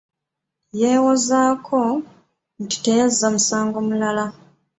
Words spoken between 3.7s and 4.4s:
mulala.